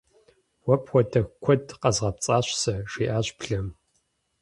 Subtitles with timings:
[0.67, 3.67] -Уэ пхуэдэ куэд къэзгъэпцӀащ сэ,- жиӏащ блэм.